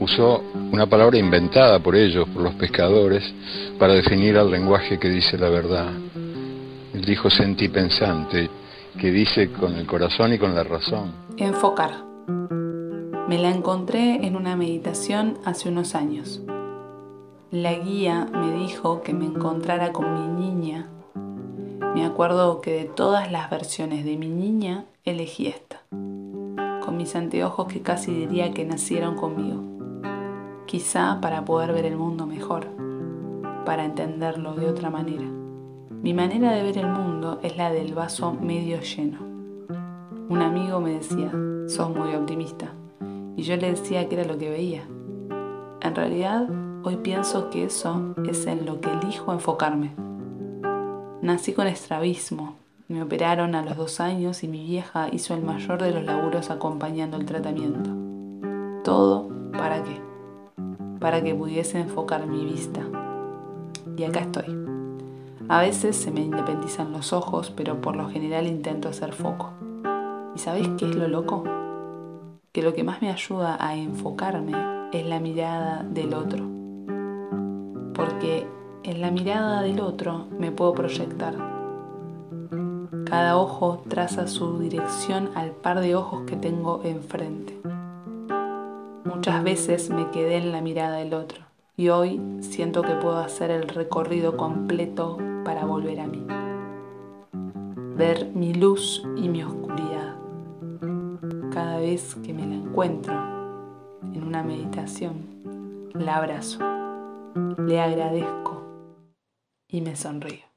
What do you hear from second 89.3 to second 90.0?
veces